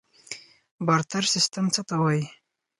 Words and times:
بارتر 0.87 1.23
سیستم 1.33 1.65
څه 1.75 1.81
ته 1.89 1.95
وایي؟ 2.01 2.23